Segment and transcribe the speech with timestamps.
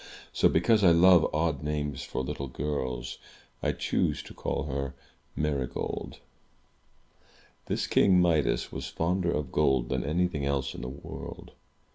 [0.33, 3.19] So, because I love odd names for little girls,
[3.61, 4.95] I choose to call her
[5.35, 6.17] Marygold.
[7.67, 11.51] This King Midas was fonder of gold than anything else in the world.